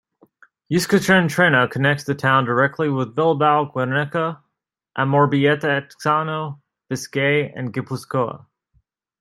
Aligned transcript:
Euskotren 0.73 1.27
Trena 1.27 1.69
connects 1.69 2.05
the 2.05 2.15
town 2.15 2.43
directly 2.43 2.89
with 2.89 3.13
Bilbao, 3.13 3.65
Guernica, 3.65 4.41
Amorebieta-Etxano, 4.97 6.59
Biscay 6.89 7.51
and 7.55 7.71
Gipuzkoa. 7.71 8.47